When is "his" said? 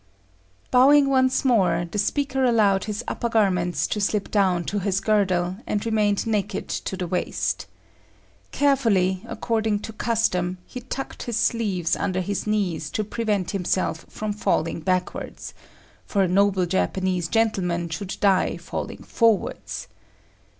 2.85-3.03, 4.79-4.99, 11.21-11.37, 12.21-12.47